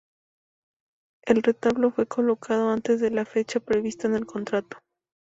[1.27, 4.79] El retablo fue colocado antes de la fecha prevista en el contrato.